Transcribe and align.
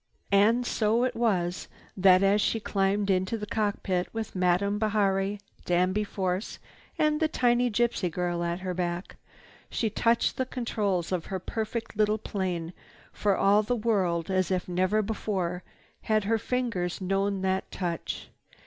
And 0.31 0.65
so 0.65 1.03
it 1.03 1.15
was 1.15 1.67
that, 1.95 2.23
as 2.23 2.41
she 2.41 2.59
climbed 2.59 3.11
into 3.11 3.37
the 3.37 3.45
cockpit, 3.45 4.11
with 4.11 4.35
Madame 4.35 4.79
Bihari, 4.79 5.39
Danby 5.63 6.03
Force, 6.03 6.57
and 6.97 7.19
the 7.19 7.27
tiny 7.27 7.69
gypsy 7.69 8.09
girl 8.09 8.43
at 8.43 8.61
her 8.61 8.73
back, 8.73 9.17
she 9.69 9.91
touched 9.91 10.37
the 10.37 10.45
controls 10.47 11.11
of 11.11 11.27
her 11.27 11.37
perfect 11.37 11.95
little 11.95 12.17
plane 12.17 12.73
for 13.13 13.37
all 13.37 13.61
the 13.61 13.75
world 13.75 14.31
as 14.31 14.49
if 14.49 14.67
never 14.67 15.03
before 15.03 15.61
had 16.01 16.23
her 16.23 16.39
fingers 16.39 16.99
known 16.99 17.43
that 17.43 17.69
touch. 17.69 18.29